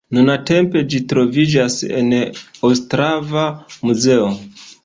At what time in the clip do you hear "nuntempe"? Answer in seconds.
0.17-0.81